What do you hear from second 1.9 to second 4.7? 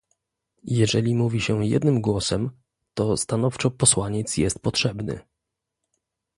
głosem, to stanowczo posłaniec jest